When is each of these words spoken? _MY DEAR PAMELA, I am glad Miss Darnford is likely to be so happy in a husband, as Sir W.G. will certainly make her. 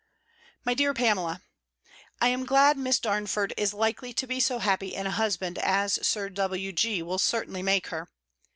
_MY 0.65 0.73
DEAR 0.73 0.95
PAMELA, 0.95 1.43
I 2.19 2.29
am 2.29 2.43
glad 2.43 2.75
Miss 2.75 2.99
Darnford 2.99 3.53
is 3.55 3.71
likely 3.71 4.13
to 4.13 4.25
be 4.25 4.39
so 4.39 4.57
happy 4.57 4.95
in 4.95 5.05
a 5.05 5.11
husband, 5.11 5.59
as 5.59 5.99
Sir 6.07 6.27
W.G. 6.29 7.03
will 7.03 7.19
certainly 7.19 7.61
make 7.61 7.85
her. 7.89 8.07